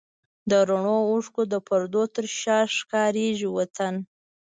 [0.49, 3.95] د رڼو اوښکو د پردو تر شا ښکارېږي وطن